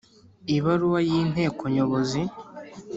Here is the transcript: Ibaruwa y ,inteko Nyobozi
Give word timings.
Ibaruwa 0.55 0.99
y 1.07 1.11
,inteko 1.19 1.61
Nyobozi 1.75 2.21